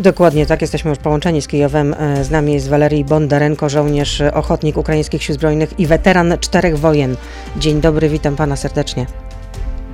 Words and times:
Dokładnie 0.00 0.46
tak, 0.46 0.60
jesteśmy 0.62 0.90
już 0.90 0.98
połączeni 0.98 1.42
z 1.42 1.48
Kijowem. 1.48 1.94
E, 1.98 2.24
Z 2.24 2.30
nami 2.30 2.52
jest 2.52 2.68
Walerii 2.68 3.04
Bondarenko, 3.04 3.68
żołnierz, 3.68 4.20
e, 4.20 4.34
ochotnik 4.34 4.76
ukraińskich 4.76 5.22
sił 5.22 5.34
zbrojnych 5.34 5.80
i 5.80 5.86
weteran 5.86 6.34
czterech 6.40 6.78
wojen. 6.78 7.16
Dzień 7.56 7.80
dobry, 7.80 8.08
witam 8.08 8.36
pana 8.36 8.56
serdecznie. 8.56 9.06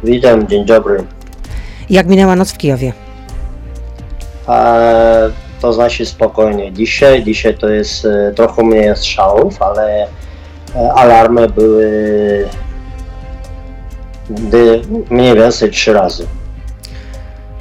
Witam, 0.05 0.49
dzień 0.49 0.65
dobry. 0.65 1.05
Jak 1.91 2.07
minęła 2.07 2.37
noc 2.37 2.53
w 2.53 2.59
Kijowie? 2.59 2.93
E, 4.49 5.31
to 5.61 5.73
znaczy 5.73 6.07
spokojnie. 6.07 6.73
Dzisiaj, 6.73 7.25
dzisiaj 7.25 7.59
to 7.59 7.69
jest 7.69 8.05
e, 8.05 8.33
trochę 8.37 8.63
mniej 8.63 8.97
strzałów, 8.97 9.63
ale 9.63 10.07
alarmy 10.95 11.49
były 11.49 12.49
mniej 15.11 15.35
więcej 15.35 15.71
trzy 15.71 15.93
razy. 15.93 16.27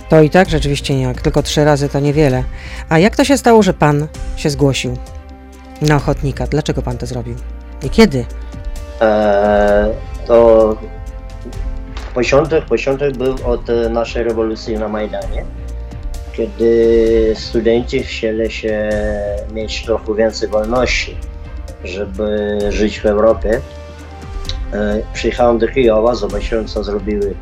To 0.10 0.22
i 0.22 0.30
tak 0.30 0.50
rzeczywiście 0.50 0.96
nie, 0.96 1.04
jak 1.04 1.21
tylko 1.21 1.44
trzy 1.44 1.66
razy 1.66 1.90
to 1.90 2.00
niewiele. 2.00 2.43
A 2.89 3.00
jak 3.00 3.16
to 3.16 3.24
się 3.24 3.38
stało, 3.38 3.64
że 3.64 3.74
pan 3.74 4.07
się 4.36 4.50
zgłosił 4.50 4.98
na 5.82 5.96
ochotnika? 5.96 6.48
Dlaczego 6.48 6.82
pan 6.82 6.98
to 6.98 7.06
zrobił? 7.06 7.36
I 7.84 7.89
kiedy? 7.89 8.26
E, 9.02 9.93
to 10.28 10.78
początek, 12.14 12.65
początek 12.65 13.18
był 13.18 13.36
od 13.46 13.70
e, 13.70 13.89
naszej 13.89 14.24
rewolucji 14.24 14.78
na 14.78 14.88
Majdanie, 14.88 15.46
kiedy 16.34 17.34
studenci 17.37 18.04
chcieli 18.04 18.51
się 18.51 18.90
mieć 19.54 19.86
trochę 19.86 20.15
więcej 20.15 20.50
wolności, 20.50 21.18
żeby 21.84 22.60
żyć 22.70 23.00
w 23.00 23.06
Europie. 23.06 23.62
E, 24.74 25.01
Przyjechałem 25.14 25.57
do 25.57 25.68
Kijowa, 25.68 26.15
zobaczyłem 26.15 26.68
co 26.68 26.84
zrobiły 26.84 27.36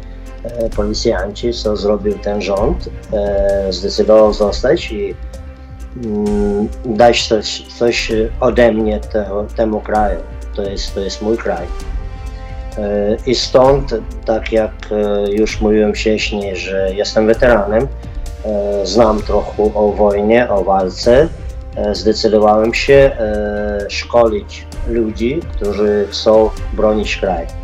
policjanci, 0.76 1.54
co 1.54 1.78
zrobił 1.78 2.20
ten 2.20 2.42
rząd. 2.42 2.90
E, 3.14 3.68
Zdecydował 3.70 4.34
zostać 4.34 4.92
i 4.92 5.16
mm, 6.04 6.68
dać 6.86 7.28
coś, 7.28 7.62
coś 7.62 8.12
ode 8.40 8.72
mnie 8.72 9.00
te, 9.00 9.26
temu 9.56 9.82
kraju. 9.82 10.20
To 10.56 10.62
jest, 10.62 10.94
to 10.94 11.00
jest 11.00 11.22
mój 11.22 11.38
kraj. 11.38 11.66
E, 12.78 13.18
I 13.26 13.36
stąd, 13.36 13.96
tak 14.26 14.52
jak 14.52 14.72
e, 14.92 15.32
już 15.32 15.62
mówiłem 15.62 15.94
wcześniej, 15.94 16.56
że 16.56 16.94
jestem 16.94 17.28
weteranem, 17.28 17.88
e, 18.46 18.86
znam 18.86 19.22
trochę 19.22 19.64
o 19.74 19.92
wojnie, 19.92 20.50
o 20.50 20.64
walce, 20.64 21.28
e, 21.76 21.96
zdecydowałem 21.96 22.74
się 22.74 22.94
e, 22.94 23.86
szkolić 23.90 24.66
ludzi, 24.88 25.40
którzy 25.56 26.08
chcą 26.10 26.50
bronić 26.74 27.18
kraju. 27.18 27.63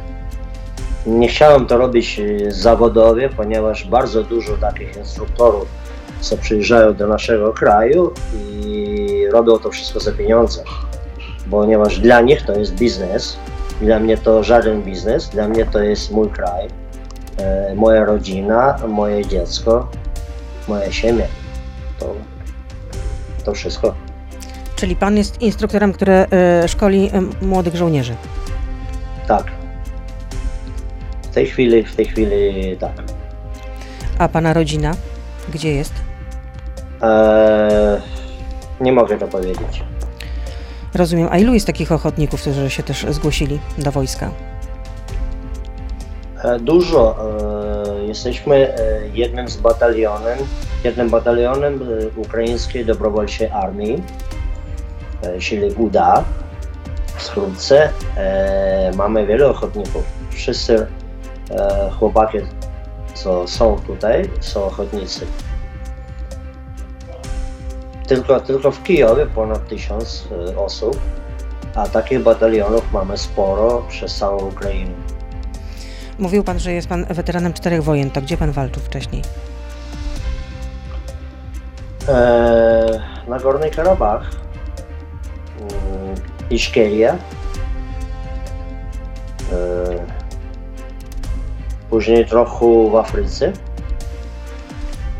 Nie 1.10 1.28
chciałem 1.28 1.66
to 1.66 1.78
robić 1.78 2.20
e, 2.20 2.52
zawodowo, 2.52 3.22
ponieważ 3.38 3.88
bardzo 3.88 4.24
dużo 4.24 4.58
takich 4.58 4.98
instruktorów, 4.98 5.68
co 6.20 6.38
przyjeżdżają 6.38 6.94
do 6.94 7.08
naszego 7.08 7.54
kraju 7.54 8.14
i 8.66 9.28
robią 9.32 9.60
to 9.60 9.70
wszystko 9.70 10.00
za 10.00 10.12
pieniądze, 10.12 10.64
ponieważ 11.52 12.00
dla 12.00 12.22
nich 12.22 12.46
to 12.46 12.60
jest 12.60 12.76
biznes, 12.76 13.38
dla 13.82 14.00
mnie 14.00 14.18
to 14.18 14.44
żaden 14.44 14.82
biznes, 14.82 15.30
dla 15.30 15.48
mnie 15.48 15.66
to 15.66 15.80
jest 15.80 16.12
mój 16.12 16.30
kraj, 16.30 16.68
e, 17.38 17.76
moja 17.76 18.06
rodzina, 18.06 18.78
moje 18.88 19.26
dziecko, 19.26 19.88
moja 20.68 20.92
ziemia. 20.92 21.26
To, 22.00 22.16
to 23.46 23.54
wszystko. 23.54 23.94
Czyli 24.76 24.96
pan 24.96 25.18
jest 25.18 25.42
instruktorem, 25.42 25.94
który 25.94 26.14
e, 26.14 26.68
szkoli 26.68 27.10
e, 27.14 27.46
młodych 27.46 27.76
żołnierzy. 27.76 28.16
Tak. 29.28 29.59
W 31.32 31.34
tej 31.34 31.46
chwili, 31.48 31.84
w 31.84 31.96
tej 31.96 32.06
chwili 32.06 32.78
tak. 32.80 32.92
A 34.18 34.28
pana 34.30 34.54
rodzina? 34.54 34.96
Gdzie 35.54 35.74
jest? 35.74 35.94
E, 37.02 38.02
nie 38.82 38.92
mogę 38.94 39.18
to 39.18 39.28
powiedzieć. 39.28 39.84
Rozumiem. 40.94 41.28
A 41.32 41.38
ilu 41.38 41.54
jest 41.54 41.66
takich 41.68 41.92
ochotników, 41.92 42.42
którzy 42.42 42.70
się 42.70 42.84
też 42.84 43.06
zgłosili 43.10 43.60
do 43.78 43.92
wojska? 43.92 44.32
E, 46.44 46.60
Dużo. 46.60 47.16
E, 48.02 48.06
Jesteśmy 48.06 48.56
e, 48.56 48.76
jednym 49.14 49.50
z 49.50 49.58
batalionem, 49.58 50.38
jednym 50.84 51.10
batalionem 51.10 51.80
ukraińskiej 52.16 52.86
dobrowolczej 52.86 53.48
armii, 53.50 54.04
czyli 55.40 55.74
UDA. 55.74 56.24
Wkrótce 57.16 57.90
e, 58.18 58.92
mamy 58.96 59.26
wielu 59.26 59.50
ochotników. 59.50 60.04
Wszyscy 60.32 60.88
chłopaki, 62.00 62.38
co 63.14 63.48
są 63.48 63.80
tutaj, 63.88 64.30
są 64.42 64.64
ochotnicy. 64.64 65.28
Tylko, 68.08 68.40
tylko 68.40 68.72
w 68.72 68.84
Kijowie 68.84 69.26
ponad 69.26 69.68
tysiąc 69.68 70.28
e, 70.32 70.58
osób, 70.58 71.00
a 71.76 71.88
takich 71.88 72.24
batalionów 72.24 72.94
mamy 72.94 73.18
sporo 73.18 73.86
przez 73.90 74.16
całą 74.16 74.48
Ukrainę. 74.48 74.92
Mówił 76.20 76.44
pan, 76.44 76.60
że 76.60 76.74
jest 76.74 76.88
pan 76.88 77.06
weteranem 77.06 77.54
czterech 77.54 77.84
wojen. 77.84 78.12
To 78.12 78.22
gdzie 78.22 78.38
pan 78.38 78.52
walczył 78.52 78.84
wcześniej? 78.84 79.22
E, 82.08 83.00
na 83.28 83.40
Górny 83.40 83.72
Karabach, 83.72 84.32
mm, 85.60 86.16
Iszkeria, 86.50 87.18
później 91.90 92.26
trochę 92.26 92.90
w 92.92 92.96
Afryce 92.96 93.54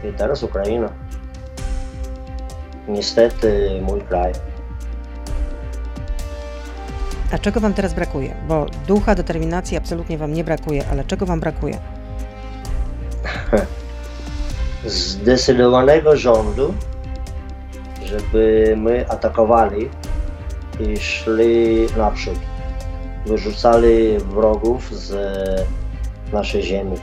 i 0.04 0.14
teraz 0.14 0.44
Ukraina. 0.44 0.90
Niestety 2.88 3.82
mój 3.82 4.02
kraj. 4.02 4.34
A 7.32 7.38
czego 7.38 7.60
wam 7.60 7.74
teraz 7.74 7.94
brakuje? 7.94 8.36
Bo 8.48 8.66
ducha, 8.88 9.16
determinacji 9.16 9.78
absolutnie 9.78 10.18
wam 10.18 10.34
nie 10.34 10.44
brakuje, 10.44 10.84
ale 10.92 11.04
czego 11.04 11.26
wam 11.26 11.40
brakuje? 11.40 11.78
Zdecydowanego 14.86 16.18
rządu, 16.18 16.74
żeby 18.06 18.74
my 18.78 19.10
atakowali 19.10 19.90
i 20.80 20.98
szli 20.98 21.88
naprzód. 21.98 22.40
Wyrzucali 23.26 24.18
wrogów 24.18 24.96
z 24.96 25.12
naszej 26.34 26.64
ziemi. 26.64 26.98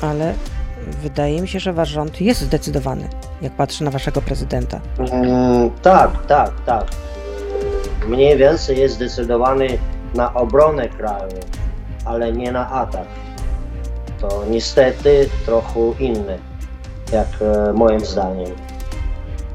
Ale 0.00 0.34
wydaje 1.02 1.40
mi 1.40 1.48
się, 1.48 1.60
że 1.60 1.72
wasz 1.72 1.88
rząd 1.88 2.20
jest 2.20 2.40
zdecydowany, 2.40 3.08
jak 3.42 3.52
patrzę 3.52 3.84
na 3.84 3.90
waszego 3.90 4.22
prezydenta. 4.22 4.80
Mm, 4.98 5.70
tak, 5.82 6.26
tak, 6.26 6.50
tak. 6.66 6.84
Mniej 8.08 8.36
więcej 8.36 8.78
jest 8.78 8.94
zdecydowany 8.94 9.78
na 10.14 10.34
obronę 10.34 10.88
kraju, 10.88 11.38
ale 12.04 12.32
nie 12.32 12.52
na 12.52 12.70
atak. 12.70 13.06
To 14.20 14.44
niestety 14.50 15.28
trochę 15.46 15.80
inne, 15.98 16.38
jak 17.12 17.28
e, 17.40 17.72
moim 17.72 18.00
zdaniem. 18.00 18.50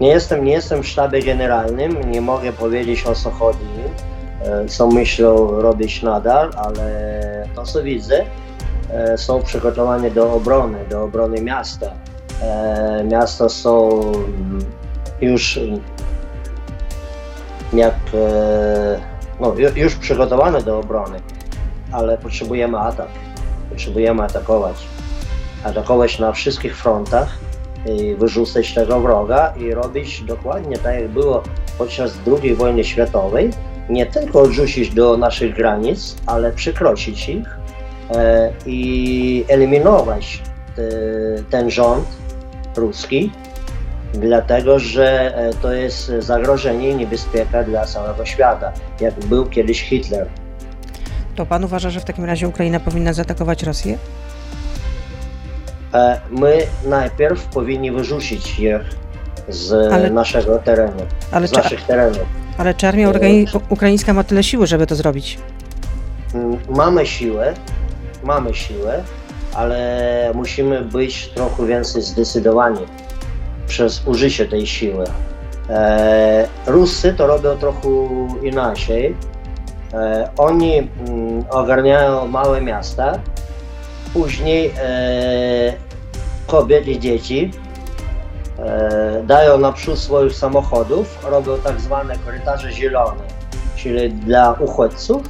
Nie 0.02 0.08
jestem, 0.08 0.46
nie 0.46 0.52
jestem 0.52 0.84
w 0.84 0.88
sztabie 0.88 1.22
generalnym, 1.22 2.12
nie 2.12 2.22
mogę 2.22 2.54
powiedzieć 2.54 3.06
o 3.06 3.16
co 3.16 3.32
chodzi, 3.32 3.60
e, 4.46 4.66
co 4.66 4.88
myślą 4.88 5.62
robić 5.62 6.04
nadal, 6.04 6.52
ale 6.58 7.22
to 7.56 7.64
co 7.64 7.84
widzę, 7.84 8.26
e, 8.90 9.18
są 9.18 9.42
przygotowani 9.42 10.12
do 10.12 10.34
obrony, 10.34 10.86
do 10.90 11.04
obrony 11.04 11.42
miasta. 11.42 11.88
E, 12.42 13.04
Miasta 13.04 13.50
są 13.50 14.02
już 15.22 15.58
mm, 15.58 15.80
jak 17.74 17.96
e, 18.14 19.00
no, 19.40 19.48
ju- 19.54 19.76
już 19.78 19.96
przygotowane 19.96 20.62
do 20.62 20.80
obrony, 20.80 21.20
ale 21.92 22.18
potrzebujemy 22.18 22.80
atak. 22.80 23.08
Potrzebujemy 23.70 24.24
atakować. 24.24 24.76
Atakować 25.64 26.20
na 26.20 26.32
wszystkich 26.32 26.78
frontach 26.78 27.38
i 27.86 28.16
wyrzucać 28.16 28.74
tego 28.74 29.00
wroga 29.00 29.54
i 29.58 29.74
robić 29.74 30.22
dokładnie 30.22 30.78
tak 30.78 30.96
jak 30.96 31.08
było 31.08 31.44
podczas 31.78 32.14
II 32.42 32.56
wojny 32.56 32.84
światowej. 32.84 33.50
Nie 33.90 34.06
tylko 34.06 34.42
odrzucić 34.42 34.94
do 34.94 35.18
naszych 35.18 35.56
granic, 35.56 36.16
ale 36.26 36.52
przekroczyć 36.52 37.30
ich 37.30 37.58
e, 38.16 38.52
i 38.66 39.46
eliminować 39.48 40.42
te, 40.76 40.84
ten 41.50 41.70
rząd 41.70 42.06
ruski, 42.76 43.32
dlatego 44.14 44.80
że 44.80 45.38
e, 45.38 45.54
to 45.54 45.74
jest 45.74 46.12
zagrożenie 46.20 46.90
i 46.90 46.96
niebezpieka 46.96 47.64
dla 47.64 47.86
całego 47.86 48.26
świata, 48.26 48.74
jak 49.00 49.14
był 49.26 49.46
kiedyś 49.46 49.82
Hitler. 49.82 50.28
To 51.36 51.46
pan 51.46 51.64
uważa, 51.64 51.90
że 51.90 52.00
w 52.00 52.06
takim 52.06 52.26
razie 52.26 52.48
Ukraina 52.48 52.80
powinna 52.80 53.14
zaatakować 53.14 53.64
Rosję? 53.64 53.98
E, 55.94 56.20
My 56.32 56.58
najpierw 56.86 57.46
powinni 57.46 57.92
wyrzucić 57.92 58.60
ich 58.60 59.03
z 59.50 59.94
Ale- 59.94 60.10
naszego 60.10 60.60
terenu, 60.60 60.98
Ale 61.32 61.48
z 61.48 61.52
czy, 61.52 61.58
naszych 61.58 61.82
terenów. 61.82 62.20
ale 62.58 62.74
czy 62.74 62.88
armia 62.88 63.10
Ukrai- 63.10 63.60
ukraińska 63.70 64.14
ma 64.14 64.24
tyle 64.24 64.44
siły, 64.44 64.68
żeby 64.68 64.88
to 64.88 64.96
zrobić? 64.96 65.40
Mm, 66.34 66.58
Mamy 66.70 67.06
siłę, 67.06 67.54
mamy 68.24 68.54
siłę, 68.54 69.04
ale 69.54 70.32
musimy 70.36 70.82
być 70.82 71.28
trochę 71.30 71.66
więcej 71.66 72.02
zdecydowani. 72.02 72.80
przez 73.68 74.02
użycie 74.08 74.46
tej 74.46 74.68
siły. 74.68 75.04
E, 75.70 76.48
Rusy 76.68 77.14
to 77.14 77.28
robią 77.28 77.58
trochę 77.58 77.90
inaczej. 78.44 79.16
E, 79.94 80.30
oni 80.38 80.78
mm, 80.78 81.46
ogarniają 81.50 82.28
małe 82.28 82.62
miasta, 82.62 83.20
później 84.14 84.72
e, 84.84 85.74
kobiety 86.48 86.92
i 86.92 87.00
dzieci 87.00 87.52
e, 87.56 87.63
dają 89.24 89.58
naprzód 89.58 90.00
swoich 90.00 90.36
samochodów, 90.36 91.26
robią 91.26 91.58
tak 91.58 91.80
zwane 91.80 92.16
korytarze 92.26 92.72
zielone, 92.72 93.24
czyli 93.76 94.10
dla 94.10 94.52
uchodźców 94.52 95.22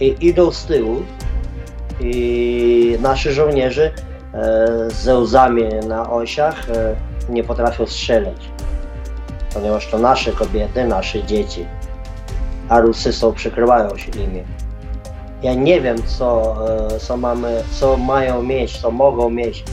i 0.00 0.16
idą 0.20 0.52
z 0.52 0.64
tyłu 0.64 1.02
i 2.00 2.98
nasi 3.00 3.32
żołnierze 3.32 3.90
e, 4.34 4.90
ze 4.90 5.18
łzami 5.18 5.64
na 5.88 6.10
osiach 6.10 6.70
e, 6.70 6.94
nie 7.28 7.44
potrafią 7.44 7.86
strzelać, 7.86 8.48
ponieważ 9.54 9.86
to 9.86 9.98
nasze 9.98 10.32
kobiety, 10.32 10.84
nasze 10.84 11.24
dzieci, 11.24 11.66
a 12.68 12.80
Rusy 12.80 13.12
są, 13.12 13.32
przykrywają 13.32 13.96
się 13.96 14.10
nimi. 14.10 14.42
Ja 15.42 15.54
nie 15.54 15.80
wiem, 15.80 15.96
co, 16.06 16.56
e, 16.94 16.98
co, 16.98 17.16
mamy, 17.16 17.62
co 17.80 17.96
mają 17.96 18.42
mieć, 18.42 18.80
co 18.80 18.90
mogą 18.90 19.30
mieć 19.30 19.64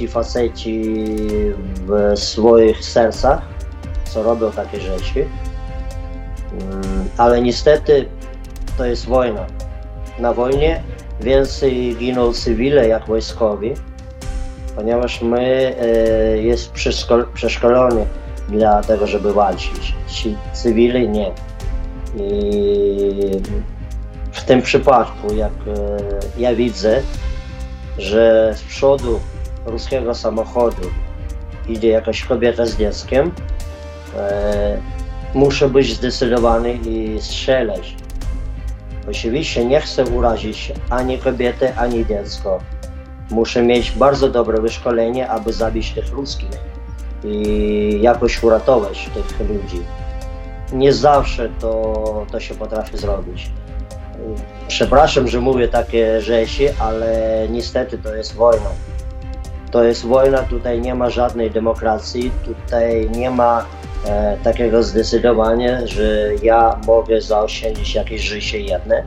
ci 0.00 0.08
faceci 0.08 0.94
w 1.86 2.18
swoich 2.18 2.84
sercach, 2.84 3.42
co 4.04 4.22
robią 4.22 4.52
takie 4.52 4.80
rzeczy. 4.80 5.26
Mm, 6.52 7.08
Ale 7.16 7.42
niestety 7.42 8.08
to 8.78 8.84
jest 8.84 9.06
wojna. 9.06 9.46
Na 10.18 10.32
wojnie 10.32 10.82
więcej 11.20 11.96
giną 11.96 12.32
cywile 12.32 12.88
jak 12.88 13.06
wojskowi, 13.06 13.74
ponieważ 14.76 15.22
my 15.22 15.74
e, 15.80 16.38
jest 16.38 16.72
przeszkol- 16.72 17.26
przeszkolony 17.34 18.06
dla 18.48 18.82
tego, 18.82 19.06
żeby 19.06 19.32
walczyć. 19.32 19.94
Ci 20.08 20.36
cywile 20.52 21.06
nie. 21.06 21.30
I 22.16 23.42
w 24.32 24.44
tym 24.44 24.62
przypadku, 24.62 25.34
jak 25.34 25.52
e, 25.52 25.96
ja 26.38 26.54
widzę, 26.54 27.02
że 27.98 28.54
z 28.56 28.62
przodu 28.62 29.20
ruskiego 29.66 30.14
samochodu 30.14 30.82
idzie 31.68 31.88
jakaś 31.88 32.24
kobieta 32.24 32.66
z 32.66 32.76
dzieckiem, 32.76 33.32
e, 34.16 34.78
muszę 35.34 35.68
być 35.68 35.94
zdecydowany 35.94 36.72
i 36.74 37.20
strzelać. 37.20 37.96
Oczywiście 39.08 39.64
nie 39.64 39.80
chcę 39.80 40.04
urazić 40.04 40.72
ani 40.90 41.18
kobiety, 41.18 41.76
ani 41.76 42.06
dziecko. 42.06 42.58
Muszę 43.30 43.62
mieć 43.62 43.90
bardzo 43.90 44.28
dobre 44.28 44.60
wyszkolenie, 44.60 45.28
aby 45.28 45.52
zabić 45.52 45.90
tych 45.90 46.12
ruskich 46.12 46.50
i 47.24 47.98
jakoś 48.02 48.42
uratować 48.42 49.10
tych 49.14 49.48
ludzi. 49.48 49.82
Nie 50.72 50.92
zawsze 50.92 51.48
to, 51.60 52.26
to 52.32 52.40
się 52.40 52.54
potrafi 52.54 52.98
zrobić. 52.98 53.50
Przepraszam, 54.68 55.28
że 55.28 55.40
mówię 55.40 55.68
takie 55.68 56.20
rzeczy, 56.20 56.74
ale 56.78 57.46
niestety 57.50 57.98
to 57.98 58.14
jest 58.14 58.34
wojna. 58.34 58.70
To 59.70 59.84
jest 59.84 60.06
wojna, 60.06 60.38
tutaj 60.38 60.80
nie 60.80 60.94
ma 60.94 61.10
żadnej 61.10 61.50
demokracji, 61.50 62.30
tutaj 62.44 63.10
nie 63.10 63.30
ma 63.30 63.64
e, 64.06 64.36
takiego 64.44 64.82
zdecydowania, 64.82 65.86
że 65.86 66.30
ja 66.42 66.78
mogę 66.86 67.20
zaoszczędzić 67.20 67.94
jakieś 67.94 68.22
życie 68.22 68.60
jedne, 68.60 69.02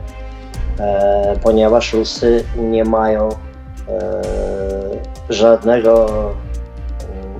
e, 0.78 1.36
ponieważ 1.42 1.92
Rusy 1.92 2.44
nie 2.56 2.84
mają 2.84 3.28
e, 3.28 4.22
żadnego, 5.28 6.06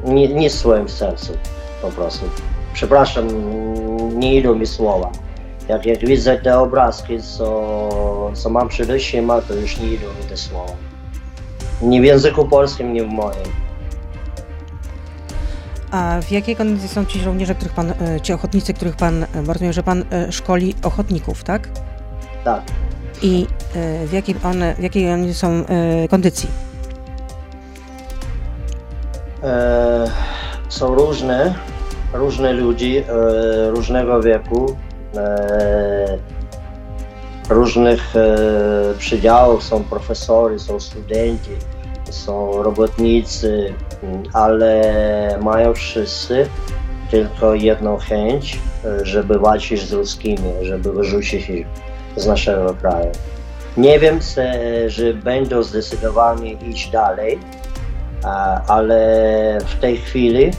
mm, 0.04 0.14
nie, 0.14 0.28
nie 0.28 0.50
w 0.50 0.52
swoim 0.52 0.88
sercu 0.88 1.32
po 1.82 1.88
prostu. 1.88 2.24
Przepraszam, 2.72 3.28
nie 4.18 4.34
idą 4.34 4.54
mi 4.54 4.66
słowa. 4.66 5.12
Jak, 5.68 5.86
jak 5.86 5.98
widzę 5.98 6.38
te 6.38 6.58
obrazki, 6.58 7.22
co, 7.22 8.30
co 8.34 8.50
mam 8.50 8.68
przed 8.68 8.90
oczyma, 8.90 9.40
to 9.40 9.54
już 9.54 9.80
nie 9.80 9.86
idą 9.86 10.06
mi 10.06 10.28
te 10.28 10.36
słowa. 10.36 10.93
Nie 11.82 12.00
w 12.00 12.04
języku 12.04 12.44
polskim, 12.48 12.92
nie 12.92 13.04
w 13.04 13.08
moim. 13.08 13.64
A 15.90 16.20
w 16.22 16.30
jakiej 16.30 16.56
kondycji 16.56 16.88
są 16.88 17.04
ci 17.04 17.20
żołnierze, 17.20 17.54
których 17.54 17.72
pan, 17.74 17.90
e, 17.90 18.20
ci 18.22 18.32
ochotnicy, 18.32 18.74
których 18.74 18.96
pan, 18.96 19.22
e, 19.22 19.26
rozumiem, 19.46 19.72
że 19.72 19.82
pan 19.82 20.04
e, 20.10 20.32
szkoli 20.32 20.74
ochotników, 20.82 21.44
tak? 21.44 21.68
Tak. 22.44 22.62
I 23.22 23.46
e, 23.74 24.06
w 24.06 24.12
jakiej 24.12 24.34
one, 24.44 24.74
w 24.74 24.82
jakiej 24.82 25.12
oni 25.12 25.34
są 25.34 25.48
e, 25.48 26.08
kondycji? 26.08 26.48
E, 29.42 30.04
są 30.68 30.94
różne, 30.94 31.54
różne 32.12 32.52
ludzi 32.52 32.96
e, 32.98 33.04
różnego 33.70 34.22
wieku, 34.22 34.76
e, 35.16 36.18
różnych 37.48 38.16
e, 38.16 38.38
przydziałów, 38.98 39.64
są 39.64 39.84
profesory, 39.84 40.58
są 40.58 40.80
studenci, 40.80 41.50
są 42.10 42.62
robotnicy, 42.62 43.74
ale 44.32 45.38
mają 45.42 45.74
wszyscy 45.74 46.48
tylko 47.10 47.54
jedną 47.54 47.96
chęć, 47.96 48.58
e, 48.84 49.06
żeby 49.06 49.38
walczyć 49.38 49.88
z 49.88 49.92
ruskimi, 49.92 50.52
żeby 50.62 50.92
wyrzucić 50.92 51.48
ich 51.48 51.66
z 52.16 52.26
naszego 52.26 52.74
kraju. 52.74 53.12
Nie 53.76 53.98
wiem, 53.98 54.18
że 54.86 55.14
będą 55.14 55.62
zdecydowani 55.62 56.58
iść 56.68 56.90
dalej, 56.90 57.38
ale 58.68 59.58
w 59.66 59.80
tej 59.80 59.96
chwili 59.96 60.50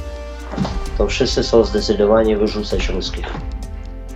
to 0.97 1.07
wszyscy 1.07 1.43
są 1.43 1.63
zdecydowani 1.63 2.35
wyrzucać 2.35 2.89
ruskich. 2.89 3.25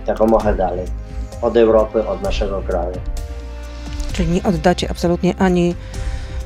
Jako 0.06 0.26
mochę 0.26 0.54
dalej. 0.54 0.99
Od 1.42 1.56
Europy, 1.56 2.08
od 2.08 2.22
naszego 2.22 2.62
kraju. 2.62 2.92
Czyli 4.12 4.28
nie 4.28 4.42
oddacie 4.42 4.90
absolutnie 4.90 5.34
ani, 5.38 5.74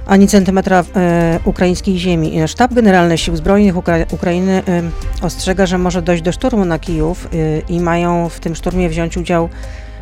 ani 0.07 0.29
centymetra 0.29 0.85
e, 0.97 1.41
ukraińskiej 1.45 1.99
ziemi. 1.99 2.49
Sztab 2.49 2.75
Generalny 2.75 3.19
Sił 3.19 3.37
Zbrojnych 3.37 3.77
Ukra- 3.77 4.15
Ukrainy 4.15 4.63
e, 4.69 4.83
ostrzega, 5.27 5.67
że 5.67 5.79
może 5.79 6.03
dojść 6.03 6.23
do 6.23 6.33
szturmu 6.33 6.65
na 6.65 6.79
Kijów 6.79 7.27
e, 7.27 7.29
i 7.69 7.81
mają 7.81 8.29
w 8.29 8.41
tym 8.41 8.55
szturmie 8.55 8.89
wziąć 8.89 9.17
udział 9.17 9.49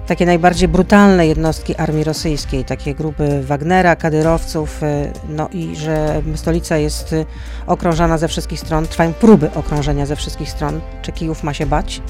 takie 0.06 0.26
najbardziej 0.26 0.68
brutalne 0.68 1.26
jednostki 1.26 1.76
armii 1.76 2.04
rosyjskiej, 2.04 2.64
takie 2.64 2.94
grupy 2.94 3.42
Wagnera, 3.42 3.96
kadyrowców, 3.96 4.82
e, 4.82 5.12
no 5.28 5.48
i 5.52 5.76
że 5.76 6.22
stolica 6.34 6.76
jest 6.76 7.12
e, 7.12 7.24
okrążana 7.66 8.18
ze 8.18 8.28
wszystkich 8.28 8.60
stron, 8.60 8.86
trwają 8.86 9.12
próby 9.12 9.50
okrążenia 9.54 10.06
ze 10.06 10.16
wszystkich 10.16 10.50
stron. 10.50 10.80
Czy 11.02 11.12
Kijów 11.12 11.42
ma 11.42 11.54
się 11.54 11.66
bać? 11.66 12.02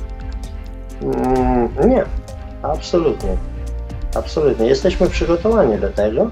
Mm, 1.02 1.68
nie, 1.90 2.04
absolutnie. 2.62 3.36
Absolutnie. 4.14 4.66
Jesteśmy 4.66 5.08
przygotowani 5.08 5.78
do 5.78 5.90
tego. 5.90 6.30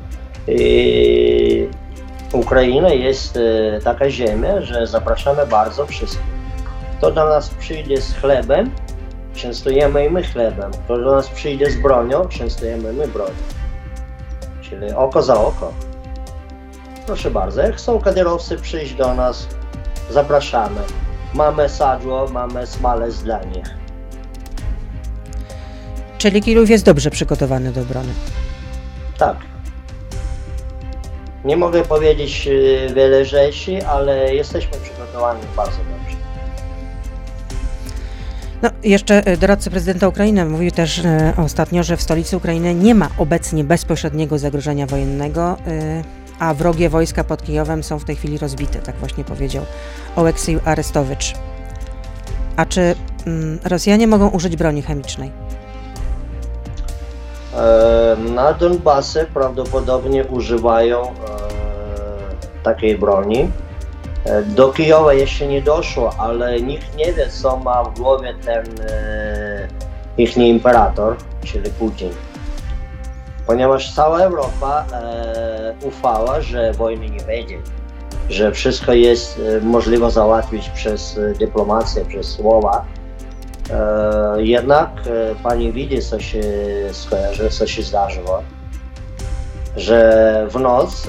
I 0.48 1.68
Ukraina 2.32 2.88
jest 2.88 3.36
e, 3.36 3.80
taka 3.84 4.10
ziemia, 4.10 4.60
że 4.60 4.86
zapraszamy 4.86 5.46
bardzo 5.46 5.86
wszystkich. 5.86 6.40
Kto 6.98 7.10
do 7.10 7.24
nas 7.24 7.48
przyjdzie 7.48 8.00
z 8.00 8.14
chlebem, 8.14 8.70
częstujemy 9.34 10.06
i 10.06 10.10
my 10.10 10.22
chlebem. 10.22 10.70
Kto 10.84 10.96
do 10.96 11.12
nas 11.12 11.28
przyjdzie 11.28 11.70
z 11.70 11.76
bronią, 11.76 12.28
częstujemy 12.28 12.92
my 12.92 13.08
bronią. 13.08 13.34
Czyli 14.60 14.92
oko 14.92 15.22
za 15.22 15.40
oko. 15.40 15.72
Proszę 17.06 17.30
bardzo, 17.30 17.62
jak 17.62 17.76
chcą 17.76 18.00
kadyrowcy 18.00 18.56
przyjść 18.56 18.94
do 18.94 19.14
nas, 19.14 19.48
zapraszamy. 20.10 20.80
Mamy 21.34 21.68
sadło, 21.68 22.28
mamy 22.28 22.66
smalec 22.66 23.22
dla 23.22 23.44
nich. 23.44 23.79
Czyli 26.20 26.42
Kijów 26.42 26.70
jest 26.70 26.84
dobrze 26.84 27.10
przygotowany 27.10 27.72
do 27.72 27.80
obrony. 27.80 28.12
Tak. 29.18 29.36
Nie 31.44 31.56
mogę 31.56 31.82
powiedzieć 31.82 32.48
e, 32.48 32.94
wiele 32.94 33.24
rzeczy, 33.24 33.86
ale 33.86 34.34
jesteśmy 34.34 34.72
przygotowani 34.78 35.40
bardzo 35.56 35.76
dobrze. 35.76 36.16
No, 38.62 38.70
jeszcze 38.82 39.26
e, 39.26 39.36
doradca 39.36 39.70
prezydenta 39.70 40.08
Ukrainy 40.08 40.44
mówił 40.44 40.70
też 40.70 40.98
e, 40.98 41.32
ostatnio, 41.36 41.82
że 41.82 41.96
w 41.96 42.02
stolicy 42.02 42.36
Ukrainy 42.36 42.74
nie 42.74 42.94
ma 42.94 43.08
obecnie 43.18 43.64
bezpośredniego 43.64 44.38
zagrożenia 44.38 44.86
wojennego, 44.86 45.56
e, 45.66 46.02
a 46.38 46.54
wrogie 46.54 46.88
wojska 46.88 47.24
pod 47.24 47.42
Kijowem 47.42 47.82
są 47.82 47.98
w 47.98 48.04
tej 48.04 48.16
chwili 48.16 48.38
rozbite, 48.38 48.78
tak 48.78 48.96
właśnie 48.96 49.24
powiedział 49.24 49.64
Oleksiy 50.16 50.60
Arestowicz. 50.64 51.34
A 52.56 52.66
czy 52.66 52.94
mm, 53.26 53.58
Rosjanie 53.64 54.06
mogą 54.06 54.28
użyć 54.28 54.56
broni 54.56 54.82
chemicznej? 54.82 55.49
E, 57.56 58.16
Na 58.34 58.52
Donbasie 58.52 59.26
prawdopodobnie 59.34 60.24
używają 60.24 61.02
e, 61.02 61.12
takiej 62.62 62.98
broni. 62.98 63.50
E, 64.24 64.42
Do 64.42 64.68
Kijowa 64.72 65.14
jeszcze 65.14 65.46
nie 65.46 65.62
doszło, 65.62 66.10
ale 66.18 66.60
nikt 66.60 66.96
nie 66.96 67.12
wie, 67.12 67.28
co 67.28 67.56
ma 67.56 67.84
w 67.84 67.98
głowie 68.00 68.34
ten 68.44 68.64
ich 70.18 70.36
imperator, 70.36 71.16
czyli 71.44 71.70
Putin. 71.70 72.10
Ponieważ 73.46 73.94
cała 73.94 74.18
Europa 74.18 74.84
ufała, 75.84 76.40
że 76.40 76.72
wojny 76.72 77.10
nie 77.10 77.20
będzie. 77.20 77.58
że 78.28 78.52
wszystko 78.52 78.92
jest 78.92 79.40
możliwe 79.62 80.10
załatwić 80.10 80.68
przez 80.68 81.20
dyplomację, 81.38 82.04
przez 82.04 82.26
słowa. 82.26 82.84
E, 83.72 84.42
jednak 84.42 84.90
pani 85.42 85.72
widzi, 85.72 86.02
co 86.02 86.20
się 86.20 86.42
skojarzy, 86.92 87.50
co 87.50 87.66
się 87.66 87.82
zdarzyło, 87.82 88.42
że 89.76 90.46
w 90.50 90.60
noc 90.60 91.06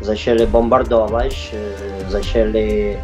zaczęli 0.00 0.46
bombardować, 0.46 1.52
zaczęli 2.08 2.96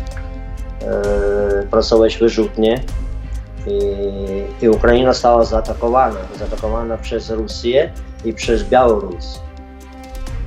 pracować 1.71 2.19
wyrzutnie 2.19 2.81
i, 3.67 4.65
i 4.65 4.69
Ukraina 4.69 5.13
została 5.13 5.45
zaatakowana, 5.45 6.21
zaatakowana 6.39 6.99
przez 6.99 7.31
Rosję 7.31 7.93
i 8.25 8.33
przez 8.33 8.65
Białoruś. 8.65 9.25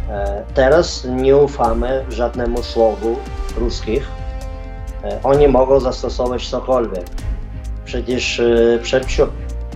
E, 0.10 0.44
teraz 0.54 1.06
nie 1.06 1.36
ufamy 1.36 2.06
żadnemu 2.10 2.64
słowu 2.64 3.16
ruskich. 3.58 4.08
E, 5.04 5.20
oni 5.24 5.48
mogą 5.48 5.80
zastosować 5.80 6.50
cokolwiek. 6.50 7.06
Przecież 7.90 8.40
e, 8.40 8.80
przed, 8.82 9.08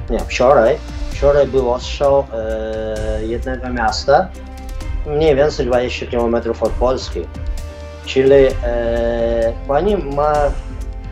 nie, 0.10 0.20
wczoraj, 0.20 0.77
wczoraj 1.12 1.48
był 1.48 1.72
ostrzał 1.72 2.24
jednego 3.27 3.70
miasta, 3.70 4.27
mniej 5.05 5.36
więcej 5.36 5.65
20 5.65 6.05
km 6.05 6.36
od 6.62 6.72
Polski. 6.72 7.20
Czyli 8.05 8.46
pani 9.67 9.98
ma, 9.98 10.34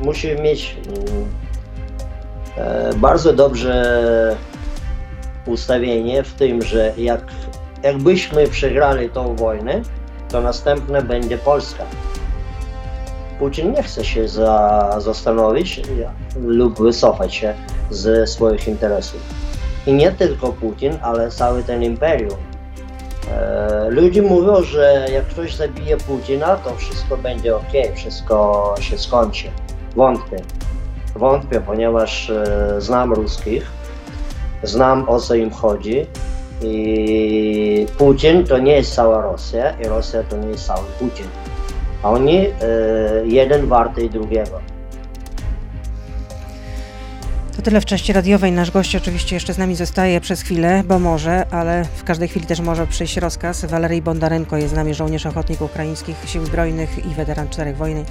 musi 0.01 0.35
mieć 0.35 0.77
bardzo 2.95 3.33
dobrze 3.33 4.35
ustawienie 5.45 6.23
w 6.23 6.33
tym, 6.33 6.61
że 6.61 6.93
jak 6.97 7.21
jakbyśmy 7.83 8.47
przegrali 8.47 9.09
tą 9.09 9.35
wojnę, 9.35 9.81
to 10.29 10.41
następne 10.41 11.01
będzie 11.01 11.37
Polska. 11.37 11.83
Putin 13.41 13.71
nie 13.71 13.83
chce 13.83 14.05
się 14.05 14.27
za, 14.27 14.95
zastanowić 14.99 15.81
lub 16.41 16.79
wycofać 16.79 17.35
się 17.35 17.53
ze 17.89 18.27
swoich 18.27 18.67
interesów. 18.67 19.19
I 19.87 19.93
nie 19.93 20.11
tylko 20.11 20.53
Putin, 20.53 20.97
ale 21.01 21.31
cały 21.31 21.63
ten 21.63 21.83
imperium. 21.83 22.39
E, 23.31 23.89
ludzie 23.89 24.21
mówią, 24.21 24.63
że 24.63 25.07
jak 25.13 25.25
ktoś 25.25 25.55
zabije 25.55 25.97
Putina, 25.97 26.55
to 26.55 26.75
wszystko 26.75 27.17
będzie 27.17 27.55
ok, 27.55 27.71
wszystko 27.95 28.75
się 28.79 28.97
skończy. 28.97 29.47
Wątpię. 29.95 30.37
Wątpię, 31.15 31.61
ponieważ 31.61 32.29
e, 32.29 32.75
znam 32.77 33.13
ruskich, 33.13 33.71
znam 34.63 35.09
o 35.09 35.19
co 35.19 35.35
im 35.35 35.51
chodzi 35.51 36.05
i 36.61 37.85
Putin 37.97 38.45
to 38.45 38.57
nie 38.57 38.71
jest 38.71 38.95
cała 38.95 39.21
Rosja 39.21 39.71
i 39.71 39.83
Rosja 39.83 40.23
to 40.23 40.37
nie 40.37 40.47
jest 40.47 40.67
cały 40.67 40.85
Putin. 40.99 41.25
Oni 42.03 42.37
e, 42.37 42.51
jeden 43.25 43.67
warty 43.67 44.09
drugiego. 44.09 44.59
To 47.55 47.61
tyle 47.61 47.81
w 47.81 47.85
części 47.85 48.13
radiowej. 48.13 48.51
Nasz 48.51 48.71
gość 48.71 48.95
oczywiście 48.95 49.35
jeszcze 49.35 49.53
z 49.53 49.57
nami 49.57 49.75
zostaje 49.75 50.21
przez 50.21 50.41
chwilę, 50.41 50.83
bo 50.85 50.99
może, 50.99 51.45
ale 51.51 51.85
w 51.95 52.03
każdej 52.03 52.27
chwili 52.27 52.45
też 52.45 52.59
może 52.59 52.87
przyjść 52.87 53.17
rozkaz. 53.17 53.65
Walerii 53.65 54.01
Bondarenko 54.01 54.57
jest 54.57 54.69
z 54.69 54.75
nami 54.75 54.93
żołnierz 54.93 55.25
ochotnik 55.25 55.61
ukraińskich 55.61 56.15
sił 56.25 56.45
zbrojnych 56.45 57.05
i 57.05 57.09
weteran 57.09 57.49
czterech 57.49 57.77
wojny. 57.77 58.05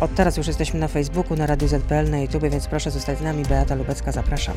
Od 0.00 0.14
teraz 0.14 0.36
już 0.36 0.46
jesteśmy 0.46 0.80
na 0.80 0.88
Facebooku, 0.88 1.36
na 1.36 1.46
Radiu 1.46 1.68
ZPL, 1.68 2.10
na 2.10 2.18
YouTube, 2.18 2.42
więc 2.42 2.66
proszę 2.66 2.90
zostać 2.90 3.18
z 3.18 3.22
nami. 3.22 3.42
Beata 3.42 3.74
Lubecka, 3.74 4.12
zapraszam. 4.12 4.54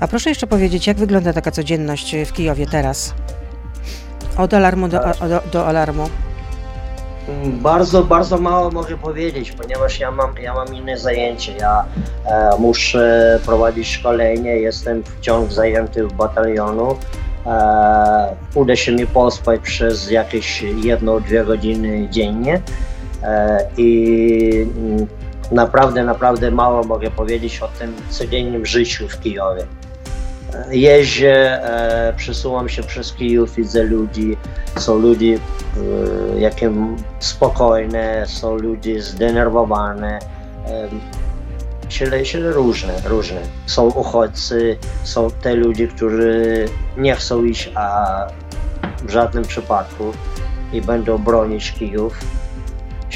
A 0.00 0.08
proszę 0.08 0.30
jeszcze 0.30 0.46
powiedzieć, 0.46 0.86
jak 0.86 0.96
wygląda 0.96 1.32
taka 1.32 1.50
codzienność 1.50 2.16
w 2.26 2.32
Kijowie 2.32 2.66
teraz? 2.66 3.14
Od 4.36 4.54
alarmu 4.54 4.88
do, 4.88 5.00
do, 5.28 5.42
do 5.52 5.66
alarmu. 5.66 6.08
Bardzo, 7.44 8.02
bardzo 8.02 8.38
mało 8.38 8.70
mogę 8.70 8.96
powiedzieć, 8.96 9.52
ponieważ 9.52 10.00
ja 10.00 10.10
mam, 10.10 10.34
ja 10.42 10.54
mam 10.54 10.74
inne 10.74 10.98
zajęcie. 10.98 11.52
Ja 11.56 11.84
e, 12.26 12.50
muszę 12.58 13.40
prowadzić 13.46 13.88
szkolenie, 13.88 14.50
jestem 14.56 15.02
wciąż 15.04 15.52
zajęty 15.52 16.06
w 16.06 16.12
batalionu. 16.12 16.96
E, 17.46 18.36
uda 18.54 18.76
się 18.76 18.92
mi 18.92 19.06
pospać 19.06 19.60
przez 19.60 20.10
jakieś 20.10 20.62
jedno, 20.62 21.20
dwie 21.20 21.44
godziny 21.44 22.08
dziennie 22.10 22.62
e, 23.22 23.66
i 23.76 24.66
naprawdę, 25.52 26.04
naprawdę 26.04 26.50
mało 26.50 26.84
mogę 26.84 27.10
powiedzieć 27.10 27.60
o 27.62 27.68
tym 27.68 27.94
codziennym 28.10 28.66
życiu 28.66 29.08
w 29.08 29.20
Kijowie 29.20 29.66
jeżdżę, 30.70 31.64
e, 32.08 32.12
przesuwam 32.16 32.68
się 32.68 32.82
przez 32.82 33.12
Kijów, 33.12 33.54
widzę 33.54 33.82
ludzi, 33.82 34.36
są 34.78 34.98
ludzie 34.98 35.34
e, 35.34 36.40
jakie 36.40 36.72
spokojne, 37.18 38.24
są 38.26 38.56
ludzie 38.56 39.02
zdenerwowane, 39.02 40.18
e, 40.66 40.88
czyli, 41.88 42.24
czyli 42.24 42.48
różne, 42.48 42.94
różne. 43.04 43.40
Są 43.66 43.86
uchodźcy, 43.86 44.78
są 45.04 45.30
te 45.30 45.54
ludzie, 45.54 45.88
którzy 45.88 46.64
nie 46.96 47.14
chcą 47.14 47.44
iść, 47.44 47.70
a 47.74 48.26
w 49.02 49.10
żadnym 49.10 49.44
przypadku 49.44 50.12
i 50.72 50.82
będą 50.82 51.18
bronić 51.18 51.72
Kijów. 51.72 52.18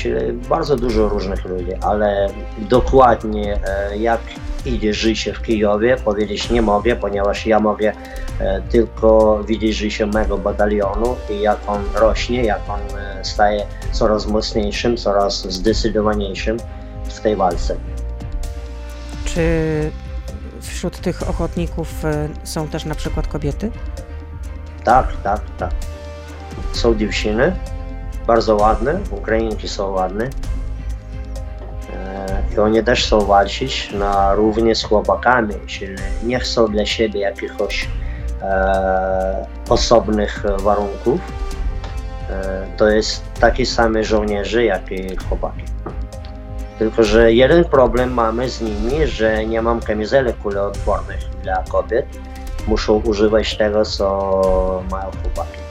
Czyli 0.02 0.32
bardzo 0.32 0.76
dużo 0.76 1.08
różnych 1.08 1.44
ludzi, 1.44 1.72
ale 1.80 2.28
dokładnie 2.58 3.60
e, 3.66 3.98
jak 3.98 4.20
idzie 4.66 4.94
życie 4.94 5.34
w 5.34 5.42
Kijowie, 5.42 5.96
powiedzieć 5.96 6.50
nie 6.50 6.62
mogę, 6.62 6.96
ponieważ 6.96 7.46
ja 7.46 7.60
mogę 7.60 7.92
e, 8.40 8.62
tylko 8.62 9.40
widzieć 9.44 9.76
życie 9.76 10.06
mego 10.06 10.38
batalionu 10.38 11.16
i 11.30 11.40
jak 11.40 11.58
on 11.66 11.84
rośnie, 11.94 12.44
jak 12.44 12.60
on 12.68 12.80
e, 12.98 13.24
staje 13.24 13.66
coraz 13.92 14.26
mocniejszym, 14.26 14.96
coraz 14.96 15.52
zdecydowaniejszym 15.52 16.56
w 17.04 17.20
tej 17.20 17.36
walce. 17.36 17.76
Czy 19.24 19.50
wśród 20.60 20.98
tych 20.98 21.30
ochotników 21.30 21.88
są 22.44 22.68
też 22.68 22.84
na 22.84 22.94
przykład 22.94 23.26
kobiety? 23.26 23.70
Tak, 24.84 25.12
tak, 25.22 25.40
tak. 25.58 25.70
Są 26.72 26.94
dziewczyny, 26.94 27.56
bardzo 28.28 28.56
ładne, 28.56 29.00
Ukrainki 29.10 29.68
są 29.68 29.90
ładne. 29.90 30.24
E, 31.94 32.42
I 32.54 32.58
oni 32.58 32.84
też 32.84 33.06
chcą 33.06 33.20
walczyć 33.20 33.92
na 33.92 34.34
równie 34.34 34.74
z 34.74 34.82
chłopakami, 34.84 35.54
czyli 35.66 35.96
nie 36.22 36.40
chcą 36.40 36.68
dla 36.68 36.86
siebie 36.86 37.20
jakichś 37.20 37.88
e, 38.42 39.46
osobnych 39.68 40.42
warunków. 40.58 41.20
E, 42.30 42.66
to 42.76 42.88
jest 42.88 43.22
taki 43.40 43.66
samy 43.66 44.04
żołnierze, 44.04 44.64
jak 44.64 44.92
i 44.92 45.16
chłopaki. 45.16 45.62
Tylko, 46.78 47.04
że 47.04 47.32
jeden 47.32 47.64
problem 47.64 48.12
mamy 48.12 48.48
z 48.50 48.60
nimi, 48.60 49.06
że 49.06 49.46
nie 49.46 49.62
mam 49.62 49.80
kamizelek 49.80 50.38
kuloodpornych 50.38 51.20
dla 51.42 51.64
kobiet. 51.68 52.06
Muszą 52.66 52.94
używać 52.94 53.56
tego, 53.56 53.84
co 53.84 54.82
mają 54.90 55.10
chłopaki. 55.22 55.67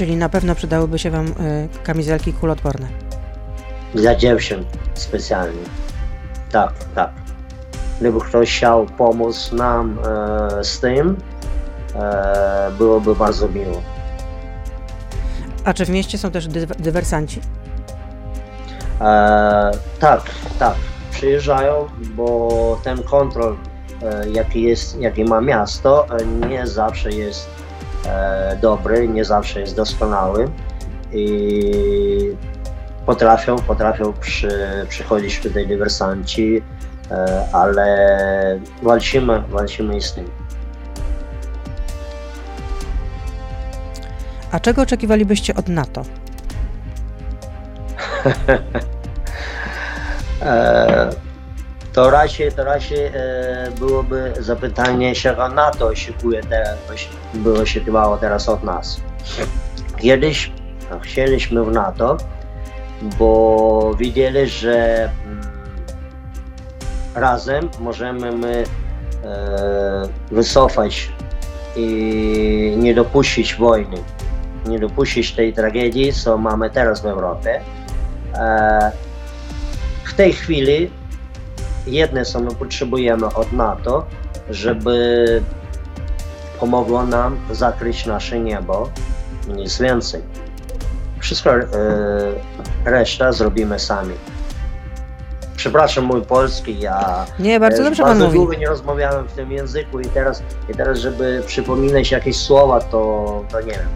Czyli 0.00 0.16
na 0.16 0.28
pewno 0.28 0.54
przydałyby 0.54 0.98
się 0.98 1.10
Wam 1.10 1.26
y, 1.26 1.68
kamizelki 1.82 2.32
kulotworne. 2.32 2.88
Dla 3.94 4.14
dziewczyn 4.14 4.64
specjalnie. 4.94 5.62
Tak, 6.52 6.72
tak. 6.94 7.10
Gdyby 8.00 8.20
ktoś 8.20 8.56
chciał 8.56 8.86
pomóc 8.86 9.52
nam 9.52 9.98
e, 9.98 10.64
z 10.64 10.80
tym, 10.80 11.16
e, 11.94 12.70
byłoby 12.78 13.14
bardzo 13.14 13.48
miło. 13.48 13.82
A 15.64 15.74
czy 15.74 15.84
w 15.84 15.90
mieście 15.90 16.18
są 16.18 16.30
też 16.30 16.48
dy 16.48 16.66
dywersanci? 16.66 17.40
E, 19.00 19.70
tak, 19.98 20.22
tak. 20.58 20.74
Przyjeżdżają, 21.10 21.88
bo 22.14 22.80
ten 22.84 23.02
kontrol, 23.02 23.56
e, 24.02 24.28
jaki, 24.30 24.62
jest, 24.62 25.00
jaki 25.00 25.24
ma 25.24 25.40
miasto, 25.40 26.06
e, 26.18 26.26
nie 26.26 26.66
zawsze 26.66 27.10
jest 27.10 27.59
dobry, 28.60 29.08
nie 29.08 29.24
zawsze 29.24 29.60
jest 29.60 29.76
doskonały 29.76 30.48
i 31.12 32.36
potrafią, 33.06 33.56
potrafią 33.56 34.12
przy, 34.12 34.48
przychodzić 34.88 35.40
tutaj 35.40 35.66
dywersanci, 35.66 36.62
e, 37.10 37.44
ale 37.52 38.60
walczymy, 38.82 39.42
walczymy 39.48 40.00
z 40.00 40.14
tym. 40.14 40.30
A 44.52 44.60
czego 44.60 44.82
oczekiwalibyście 44.82 45.54
od 45.54 45.68
NATO? 45.68 46.02
e, 50.42 51.10
to 51.92 52.10
raczej, 52.10 52.52
to 52.52 52.64
raczej 52.64 53.06
e, 53.06 53.12
byłoby 53.78 54.32
zapytanie, 54.38 55.14
czego 55.14 55.48
NATO 55.48 55.96
szykuje 55.96 56.42
teraz, 56.42 56.78
było 57.34 57.66
szykowało 57.66 58.16
teraz 58.16 58.48
od 58.48 58.62
nas. 58.62 59.00
Kiedyś 59.98 60.52
chcieliśmy 61.00 61.64
w 61.64 61.72
NATO, 61.72 62.16
bo 63.18 63.94
widzieli, 63.98 64.48
że 64.48 65.04
mm, 65.26 65.40
razem 67.14 67.68
możemy 67.80 68.32
my 68.32 68.64
e, 69.24 70.08
wycofać 70.30 71.12
i 71.76 72.74
nie 72.78 72.94
dopuścić 72.94 73.54
wojny. 73.54 73.96
nie 74.66 74.78
dopuścić 74.78 75.32
tej 75.32 75.52
tragedii, 75.52 76.12
co 76.12 76.38
mamy 76.38 76.70
teraz 76.70 77.02
w 77.02 77.06
Europie. 77.06 77.60
E, 78.34 78.92
w 80.04 80.14
tej 80.14 80.32
chwili 80.32 80.90
jedne 81.86 82.24
co 82.24 82.40
my 82.40 82.54
potrzebujemy 82.54 83.26
od 83.26 83.52
NATO, 83.52 84.06
żeby 84.50 85.42
pomogło 86.60 87.06
nam 87.06 87.36
zakryć 87.50 88.06
nasze 88.06 88.40
niebo, 88.40 88.90
nic 89.48 89.78
więcej. 89.78 90.22
Wszystko 91.18 91.50
e, 91.54 91.66
reszta 92.84 93.32
zrobimy 93.32 93.78
sami. 93.78 94.14
Przepraszam 95.56 96.04
mój 96.04 96.22
polski, 96.22 96.80
ja 96.80 97.26
Nie, 97.38 97.60
bardzo 97.60 97.82
e, 97.82 97.84
dobrze 97.84 98.02
bardzo 98.02 98.18
pan 98.20 98.26
mówi. 98.26 98.38
długo 98.38 98.54
nie 98.54 98.66
rozmawiałem 98.66 99.28
w 99.28 99.32
tym 99.32 99.52
języku 99.52 100.00
i 100.00 100.04
teraz, 100.04 100.42
i 100.68 100.74
teraz 100.74 100.98
żeby 100.98 101.42
przypominać 101.46 102.10
jakieś 102.10 102.36
słowa, 102.36 102.80
to, 102.80 103.44
to 103.50 103.60
nie 103.60 103.72
wiem. 103.72 103.88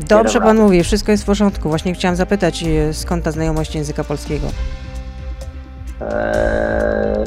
Dobrze 0.00 0.38
pan 0.38 0.48
rady. 0.48 0.60
mówi, 0.60 0.84
wszystko 0.84 1.12
jest 1.12 1.22
w 1.22 1.26
porządku. 1.26 1.68
Właśnie 1.68 1.94
chciałam 1.94 2.16
zapytać, 2.16 2.64
e, 2.64 2.94
skąd 2.94 3.24
ta 3.24 3.30
znajomość 3.32 3.74
języka 3.74 4.04
polskiego? 4.04 4.46
E, 6.00 6.61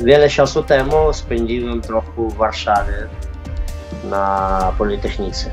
wiele 0.06 0.30
czasu 0.30 0.64
temu 0.64 1.14
spędziłem 1.14 1.82
trochę 1.82 2.12
w 2.18 2.34
Warszawie 2.34 3.08
na 4.10 4.72
Politechnice. 4.78 5.50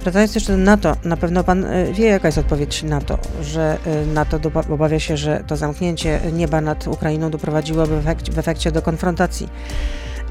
Wracając 0.00 0.34
jeszcze 0.34 0.52
do 0.52 0.58
NATO, 0.58 0.96
na 1.04 1.16
pewno 1.16 1.44
pan 1.44 1.64
e, 1.64 1.92
wie, 1.92 2.06
jaka 2.06 2.28
jest 2.28 2.38
odpowiedź 2.38 2.82
NATO, 2.82 3.18
że 3.42 3.78
NATO 4.06 4.38
obawia 4.70 5.00
się, 5.00 5.16
że 5.16 5.44
to 5.46 5.56
zamknięcie 5.56 6.20
nieba 6.32 6.60
nad 6.60 6.86
Ukrainą 6.86 7.30
doprowadziłoby 7.30 7.96
w 7.96 7.98
efekcie, 7.98 8.32
w 8.32 8.38
efekcie 8.38 8.72
do 8.72 8.82
konfrontacji 8.82 9.48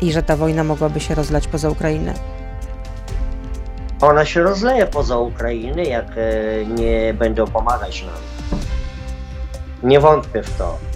i 0.02 0.12
że 0.12 0.24
ta 0.24 0.36
wojna 0.36 0.64
mogłaby 0.64 1.00
się 1.00 1.16
rozlać 1.16 1.48
poza 1.48 1.70
Ukrainę. 1.70 2.14
Ona 4.02 4.26
się 4.26 4.44
rozleje 4.44 4.86
poza 4.86 5.18
Ukrainę, 5.18 5.84
jak 5.84 6.06
e, 6.18 6.66
nie 6.66 7.14
będą 7.14 7.48
pomagać 7.48 8.04
nam. 8.04 8.62
Nie 9.84 10.00
wątpię 10.00 10.44
w 10.44 10.58
to. 10.58 10.91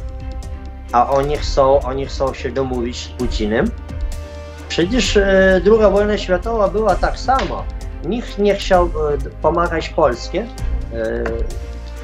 A 0.95 1.09
oni 1.09 1.37
chcą, 1.37 1.79
oni 1.81 2.05
chcą 2.05 2.33
się 2.33 2.51
domówić 2.51 2.97
z 2.97 3.07
Putinem. 3.07 3.71
Przecież 4.69 5.17
e, 5.17 5.61
druga 5.63 5.89
wojna 5.89 6.17
światowa 6.17 6.67
była 6.67 6.95
tak 6.95 7.19
samo. 7.19 7.63
Nikt 8.05 8.37
nie 8.37 8.55
chciał 8.55 8.85
e, 8.85 8.89
pomagać 9.41 9.89
Polsce. 9.89 10.37
E, 10.37 10.45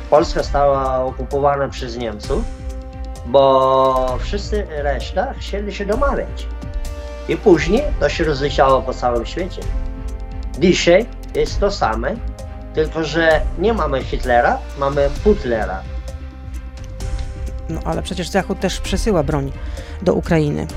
Polska 0.09 0.43
stała 0.43 1.05
okupowana 1.05 1.67
przez 1.67 1.97
Niemców, 1.97 2.43
bo 3.25 4.17
wszyscy 4.19 4.67
reszta 4.69 5.33
chcieli 5.33 5.73
się 5.73 5.85
domawiać. 5.85 6.47
I 7.29 7.37
później 7.37 7.83
to 7.99 8.09
się 8.09 8.23
rozleciało 8.23 8.81
po 8.81 8.93
całym 8.93 9.25
świecie. 9.25 9.61
Dzisiaj 10.59 11.05
jest 11.35 11.59
to 11.59 11.71
samo, 11.71 12.07
tylko 12.73 13.03
że 13.03 13.41
nie 13.59 13.73
mamy 13.73 14.03
Hitlera, 14.03 14.57
mamy 14.79 15.09
Putlera. 15.23 15.83
No 17.71 17.81
ale 17.85 18.01
przecież 18.01 18.29
Zachód 18.29 18.59
też 18.59 18.79
przesyła 18.79 19.23
broń 19.23 19.51
do 20.01 20.13
Ukrainy. 20.13 20.67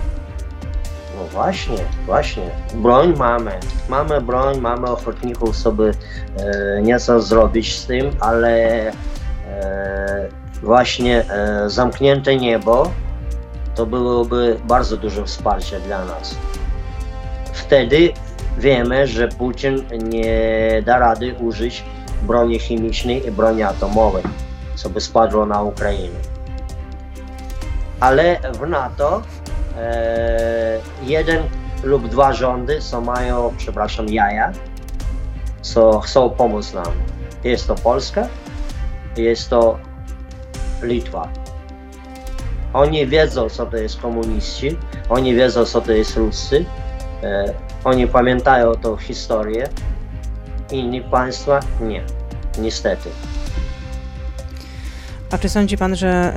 No 1.16 1.24
właśnie, 1.24 1.78
właśnie. 2.06 2.50
Broń 2.74 3.14
mamy. 3.18 3.50
Mamy 3.88 4.20
broń, 4.20 4.60
mamy 4.60 4.90
ochotników, 4.90 5.56
żeby 5.56 5.94
e, 6.36 6.82
nieco 6.82 7.20
zrobić 7.20 7.76
z 7.78 7.86
tym, 7.86 8.10
ale 8.20 8.86
e, 8.88 10.28
właśnie 10.62 11.24
e, 11.30 11.70
zamknięte 11.70 12.36
niebo 12.36 12.90
to 13.74 13.86
byłoby 13.86 14.56
bardzo 14.64 14.96
duże 14.96 15.24
wsparcie 15.24 15.80
dla 15.80 16.04
nas. 16.04 16.36
Wtedy 17.52 18.12
wiemy, 18.58 19.06
że 19.06 19.28
Putin 19.28 19.82
nie 20.02 20.82
da 20.86 20.98
rady 20.98 21.34
użyć 21.34 21.84
broni 22.22 22.58
chemicznej 22.58 23.26
i 23.26 23.30
broni 23.30 23.62
atomowej, 23.62 24.22
co 24.74 24.90
by 24.90 25.00
spadło 25.00 25.46
na 25.46 25.62
Ukrainę. 25.62 26.33
Ale 28.04 28.40
w 28.60 28.68
NATO 28.68 29.22
e, 29.76 30.78
jeden 31.02 31.42
lub 31.82 32.08
dwa 32.08 32.32
rządy, 32.32 32.80
co 32.80 33.00
mają, 33.00 33.54
przepraszam, 33.56 34.08
jaja, 34.08 34.52
co 35.62 36.00
chcą 36.00 36.30
pomóc 36.30 36.72
nam. 36.72 36.92
Jest 37.44 37.66
to 37.66 37.74
Polska, 37.74 38.28
jest 39.16 39.50
to 39.50 39.78
Litwa. 40.82 41.28
Oni 42.72 43.06
wiedzą, 43.06 43.48
co 43.48 43.66
to 43.66 43.76
jest 43.76 44.00
komuniści, 44.00 44.76
oni 45.08 45.34
wiedzą, 45.34 45.64
co 45.64 45.80
to 45.80 45.92
jest 45.92 46.16
Ruscy, 46.16 46.64
e, 47.22 47.54
oni 47.84 48.06
pamiętają 48.06 48.74
tą 48.74 48.96
historię, 48.96 49.68
inni 50.70 51.00
państwa 51.00 51.60
nie, 51.80 52.04
niestety. 52.58 53.10
A 55.30 55.38
czy 55.38 55.48
sądzi 55.48 55.78
pan, 55.78 55.96
że 55.96 56.34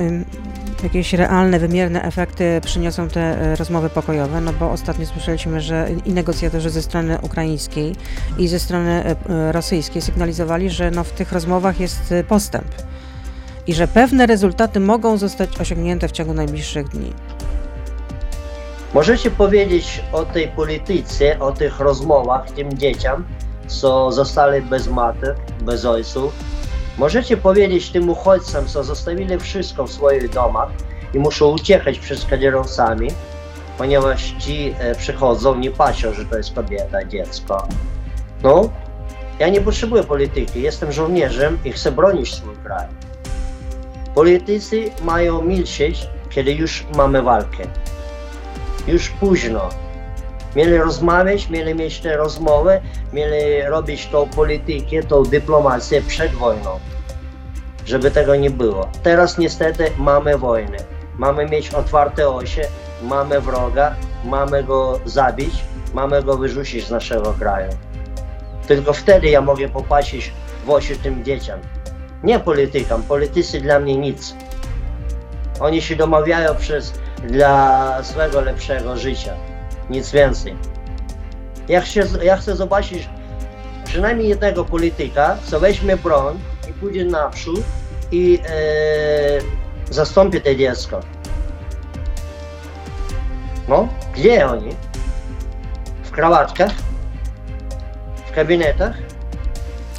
jakieś 0.84 1.14
realne, 1.14 1.60
wymierne 1.60 2.04
efekty 2.04 2.62
przyniosą 2.66 3.08
te 3.08 3.22
e, 3.22 3.56
rozmowy 3.56 3.90
pokojowe? 3.90 4.42
No 4.42 4.54
bo 4.54 4.72
ostatnio 4.72 5.06
słyszeliśmy, 5.06 5.62
że 5.62 5.90
i 6.06 6.14
negocjatorzy 6.14 6.70
ze 6.70 6.82
strony 6.82 7.18
ukraińskiej 7.22 7.96
i 8.38 8.48
ze 8.48 8.60
strony 8.60 8.90
e, 8.90 9.16
e, 9.30 9.52
rosyjskiej 9.52 10.02
sygnalizowali, 10.02 10.70
że 10.70 10.92
no 10.92 11.04
w 11.04 11.12
tych 11.12 11.32
rozmowach 11.32 11.80
jest 11.80 12.14
postęp 12.28 12.68
i 13.68 13.74
że 13.74 13.88
pewne 13.88 14.26
rezultaty 14.26 14.80
mogą 14.80 15.18
zostać 15.18 15.62
osiągnięte 15.62 16.08
w 16.08 16.12
ciągu 16.12 16.34
najbliższych 16.34 16.90
dni. 16.90 17.14
Możecie 18.94 19.32
powiedzieć 19.32 20.04
o 20.12 20.26
tej 20.26 20.48
polityce, 20.48 21.40
o 21.40 21.52
tych 21.52 21.80
rozmowach 21.80 22.52
tym 22.52 22.78
dzieciom, 22.78 23.26
co 23.68 24.12
zostali 24.12 24.62
bez 24.62 24.88
matek, 24.88 25.36
bez 25.62 25.86
ojców. 25.86 26.34
Możecie 26.98 27.38
powiedzieć 27.38 27.92
tym 27.92 28.10
uchodźcom, 28.10 28.66
co 28.66 28.84
zostawili 28.84 29.40
wszystko 29.40 29.88
w 29.88 29.92
swoich 29.92 30.30
domach 30.30 30.70
i 31.14 31.20
muszą 31.20 31.52
uciekać 31.52 32.00
przed 32.00 32.30
kierowcami, 32.30 33.08
ponieważ 33.78 34.36
ci 34.40 34.74
e, 34.80 34.96
przychodzą, 34.96 35.56
nie 35.56 35.72
patrzą, 35.72 36.14
że 36.14 36.26
to 36.26 36.38
jest 36.38 36.54
kobieta, 36.54 37.06
dziecko. 37.06 37.68
No, 38.44 38.70
ja 39.40 39.50
nie 39.50 39.62
potrzebuję 39.62 40.04
polityki, 40.04 40.62
jestem 40.62 40.92
żołnierzem 40.92 41.58
i 41.66 41.72
chcę 41.72 41.92
bronić 41.92 42.34
swój 42.34 42.56
kraj. 42.64 42.88
Politycy 44.16 44.92
mają 45.04 45.42
milczeć, 45.42 46.08
kiedy 46.30 46.54
już 46.54 46.86
mamy 46.96 47.22
walkę 47.22 47.68
już 48.88 49.10
późno. 49.10 49.70
Mieli 50.56 50.78
rozmawiać, 50.78 51.50
mieli 51.50 51.76
mieć 51.76 52.00
te 52.00 52.18
rozmowy, 52.18 52.82
mieli 53.14 53.62
robić 53.62 54.08
tą 54.08 54.30
politykę, 54.30 55.04
tą 55.04 55.24
dyplomację 55.24 56.02
przed 56.02 56.32
wojną, 56.32 56.80
żeby 57.86 58.12
tego 58.12 58.36
nie 58.36 58.50
było. 58.50 58.90
Teraz 59.04 59.38
niestety 59.38 59.92
mamy 59.98 60.38
wojnę. 60.38 60.78
Mamy 61.18 61.46
mieć 61.46 61.74
otwarte 61.74 62.30
osie, 62.30 62.62
mamy 63.04 63.42
wroga, 63.42 63.96
mamy 64.26 64.64
go 64.64 65.00
zabić, 65.06 65.56
mamy 65.94 66.24
go 66.24 66.38
wyrzucić 66.38 66.88
z 66.88 66.92
naszego 66.92 67.34
kraju. 67.34 67.72
Tylko 68.68 68.94
wtedy 68.94 69.30
ja 69.30 69.42
mogę 69.42 69.70
popatrzeć 69.70 70.32
w 70.66 70.70
oczy 70.70 70.96
tym 70.96 71.24
dzieciom. 71.24 71.60
Nie 72.24 72.40
politykom, 72.40 73.04
politycy 73.04 73.62
dla 73.62 73.80
mnie 73.80 73.98
nic. 73.98 74.36
Oni 75.60 75.82
się 75.82 75.96
domawiają 75.96 76.56
przez 76.56 76.94
dla 77.24 78.04
swego 78.04 78.42
lepszego 78.42 78.98
życia. 78.98 79.34
Nic 79.90 80.12
więcej. 80.12 80.56
Ja 81.68 81.82
chcę, 81.82 82.02
ja 82.24 82.38
chcę 82.38 82.56
zobaczyć 82.56 83.10
przynajmniej 83.86 84.30
jednego 84.30 84.66
polityka, 84.66 85.38
co 85.46 85.60
weźmie 85.60 85.98
broń 85.98 86.40
i 86.70 86.74
pójdzie 86.74 87.06
naprzód 87.06 87.62
i 88.12 88.40
e, 88.50 89.94
zastąpi 89.94 90.42
to 90.42 90.56
dziecko. 90.56 91.00
No, 93.68 93.88
gdzie 94.16 94.48
oni? 94.48 94.76
W 96.04 96.12
krawatkach? 96.12 96.72
W 98.28 98.32
kabinetach? 98.36 98.94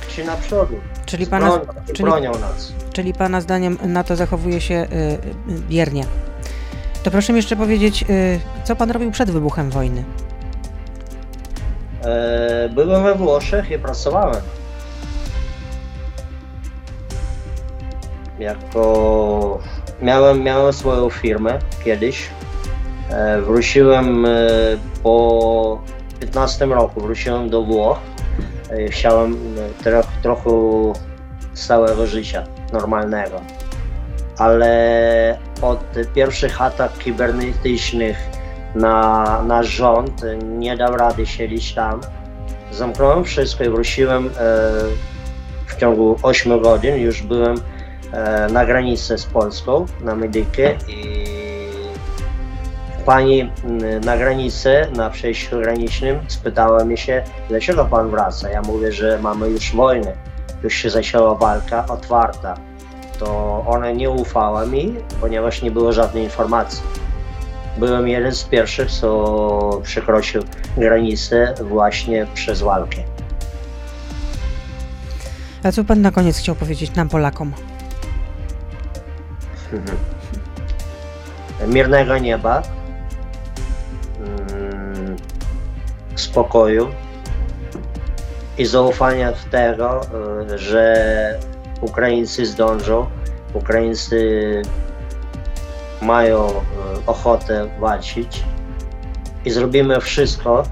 Czy 0.09 0.25
na 0.25 0.37
przodu? 0.37 0.75
Czyli 1.07 1.27
pana, 1.27 1.47
bronią, 1.49 1.73
czyli- 1.87 2.05
bronią 2.11 2.33
nas. 2.33 2.73
czyli 2.93 3.15
pana 3.15 3.41
zdaniem 3.41 3.79
NATO 3.83 4.17
zachowuje 4.17 4.61
się 4.61 4.75
y, 4.75 5.19
biernie. 5.69 6.05
To 7.09 7.13
proszę 7.13 7.33
mi 7.33 7.37
jeszcze 7.37 7.57
powiedzieć, 7.57 8.05
y, 8.11 8.41
co 8.65 8.77
pan 8.77 8.91
robił 8.91 9.11
przed 9.11 9.31
wybuchem 9.31 9.71
wojny? 9.71 10.05
E, 12.05 12.69
byłem 12.69 13.03
we 13.03 13.15
Włoszech 13.15 13.71
i 13.71 13.79
pracowałem. 13.79 14.43
Jako 18.39 19.59
miałem, 20.03 20.43
miałem 20.43 20.73
swoją 20.73 21.11
firmę 21.11 21.59
kiedyś. 21.85 22.31
E, 23.11 23.41
wróciłem 23.41 24.27
e, 24.27 24.31
po 25.03 25.83
15 26.21 26.67
roku, 26.67 27.01
wróciłem 27.01 27.51
do 27.51 27.63
Włoch. 27.63 27.99
Chciałem 28.91 29.33
e, 29.33 29.83
troch, 29.83 30.07
trochę 30.23 30.51
stałego 31.55 32.07
życia, 32.07 32.45
normalnego. 32.73 33.41
Ale 34.39 35.39
od 35.63 35.85
pierwszych 36.15 36.63
atak 36.63 36.99
kibernetycznych 36.99 38.17
na 38.75 39.25
nasz 39.43 39.67
rząd 39.67 40.23
nie 40.43 40.77
dał 40.77 40.97
rady 40.97 41.27
siedzieć 41.27 41.75
tam 41.75 42.01
Zamknąłem 42.73 43.25
wszystko 43.25 43.65
i 43.65 43.69
wróciłem 43.69 44.27
e, 44.27 44.31
w 45.67 45.77
ciągu 45.77 46.17
8 46.23 46.61
godzin. 46.61 46.97
Już 46.97 47.23
byłem 47.23 47.57
e, 48.13 48.49
na 48.53 48.67
granicy 48.67 49.19
z 49.19 49.27
Polską, 49.27 49.87
na 50.01 50.15
Medykę 50.15 50.75
i 50.89 51.25
pani 53.07 53.51
na 54.05 54.17
granicy, 54.17 54.87
na 54.97 55.11
przejściu 55.11 55.61
granicznym 55.61 56.19
spytała 56.29 56.85
mnie 56.85 56.97
się, 56.97 57.25
dlaczego 57.49 57.85
pan 57.85 58.11
wraca? 58.11 58.51
Ja 58.51 58.63
mówię, 58.63 58.93
że 58.93 59.19
mamy 59.23 59.49
już 59.49 59.77
wojnę, 59.77 60.13
już 60.63 60.75
się 60.75 60.91
zaczęła 60.91 61.35
walka 61.35 61.87
otwarta. 61.87 62.55
To 63.19 63.65
ona 63.67 63.91
nie 63.91 64.11
ufała 64.11 64.67
mi, 64.67 64.95
ponieważ 65.21 65.63
nie 65.63 65.71
było 65.71 65.93
żadnej 65.93 66.25
informacji. 66.25 66.83
Byłem 67.79 68.09
jeden 68.09 68.35
z 68.35 68.45
pierwszych, 68.45 68.91
co 68.91 69.81
przekroczył 69.83 70.43
granicę 70.77 71.55
właśnie 71.61 72.27
przez 72.35 72.61
walkę. 72.63 73.03
A 75.63 75.73
co 75.73 75.85
pan 75.85 76.03
na 76.03 76.11
koniec 76.11 76.39
chciał 76.39 76.55
powiedzieć 76.55 76.95
nam, 76.95 77.09
Polakom? 77.09 77.53
Mирnego 81.67 82.19
nieba, 82.19 82.63
mm, 84.21 85.17
spokoju 86.17 86.89
i 88.59 88.67
zaufania 88.67 89.33
w 89.33 89.45
tego, 89.45 90.01
y, 90.55 90.59
że 90.59 90.95
Ukraińcy 91.81 92.47
zdążą, 92.47 93.07
Ukraińcy 93.55 94.63
mają 96.03 96.49
y, 96.49 96.53
ochotę 97.07 97.69
walczyć 97.79 98.45
i 99.45 99.51
zrobimy 99.51 100.01
wszystko, 100.01 100.63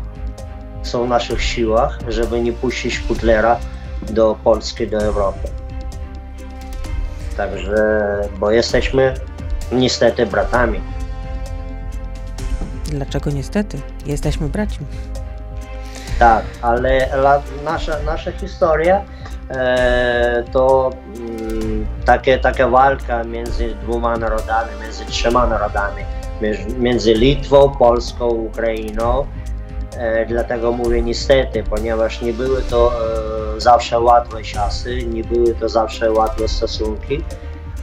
co 0.83 1.05
w 1.05 1.09
naszych 1.09 1.43
siłach, 1.43 1.99
żeby 2.09 2.41
nie 2.41 2.53
puścić 2.53 2.97
Hitlera 2.97 3.57
do 4.11 4.37
Polski, 4.45 4.87
do 4.87 4.99
Europy. 4.99 5.49
Także, 7.37 8.07
bo 8.39 8.51
jesteśmy 8.51 9.15
niestety 9.73 10.27
bratami. 10.27 10.81
Dlaczego 12.85 13.31
niestety? 13.31 13.81
Jesteśmy 14.07 14.49
braćmi. 14.49 14.87
Tak, 16.19 16.45
ale 16.63 17.09
nasza, 17.65 18.03
nasza 18.03 18.33
historia 18.33 18.97
e, 18.97 19.26
to 20.53 20.91
mm, 21.17 21.87
takie, 22.05 22.39
taka 22.39 22.69
walka 22.69 23.25
między 23.25 23.75
dwoma 23.75 24.17
narodami, 24.17 24.71
między 24.83 25.05
trzema 25.05 25.47
narodami, 25.47 26.03
między, 26.79 27.15
Litwą, 27.15 27.71
Polską, 27.71 28.29
Ukrainą. 28.29 29.27
E, 29.97 30.27
dlatego 30.27 30.73
mówię 30.73 31.03
niestety, 31.03 31.63
ponieważ 31.71 32.23
nie 32.23 32.33
były 32.33 32.63
to 32.63 32.93
e, 33.57 33.61
zawsze 33.61 34.01
łatwe 34.01 34.43
czasy, 34.43 34.97
nie 35.07 35.25
były 35.25 35.55
to 35.55 35.69
zawsze 35.69 36.13
łatwe 36.13 36.49
stosunki, 36.49 37.23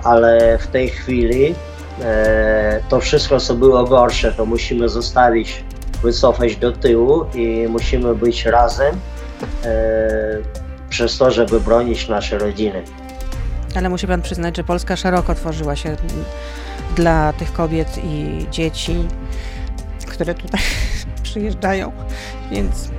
ale 0.04 0.58
w 0.58 0.67
tej 0.67 0.89
chwili 0.89 1.56
e, 2.02 2.80
to 2.89 2.99
wszystko, 2.99 3.39
co 3.39 3.54
było 3.54 3.84
gorsze, 3.84 4.32
to 4.32 4.45
musimy 4.45 4.89
zostawić 4.89 5.63
wycofać 6.04 6.56
do 6.56 6.71
tyłu 6.71 7.26
i 7.34 7.67
musimy 7.69 8.15
być 8.15 8.45
razem 8.45 8.95
e, 9.65 10.62
przez 10.93 11.17
to, 11.17 11.32
żeby 11.32 11.60
bronić 11.60 12.08
nasze 12.08 12.38
rodziny. 12.38 12.84
Ale 13.75 13.89
musi 13.89 14.08
pan 14.08 14.21
przyznać, 14.21 14.58
że 14.58 14.63
Polska 14.63 14.95
szeroko 14.95 15.32
otworzyła 15.32 15.75
się 15.75 15.97
dla 16.95 17.34
tych 17.34 17.53
kobiet 17.53 17.99
i 18.03 18.45
dzieci, 18.51 19.08
które 20.08 20.36
tutaj 20.36 20.62
przyjeżdżają, 21.23 21.91
więc 22.51 22.89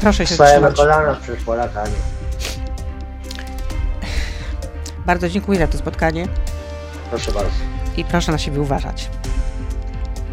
proszę 0.00 0.26
się 0.26 0.34
Stajemy 0.34 0.72
trzymać. 0.72 0.76
kolana 0.76 1.14
przed 1.22 1.36
Polakami. 1.42 1.94
Bardzo 5.06 5.28
dziękuję 5.28 5.58
za 5.58 5.66
to 5.66 5.78
spotkanie 5.78 6.28
Proszę 7.10 7.32
bardzo. 7.32 7.50
i 7.96 8.04
proszę 8.04 8.32
na 8.32 8.38
siebie 8.38 8.60
uważać. 8.60 9.10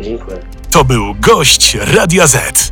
Dziękuję. 0.02 0.38
To 0.72 0.84
był 0.84 1.16
gość 1.16 1.76
Radia 1.96 2.28
Z. 2.28 2.72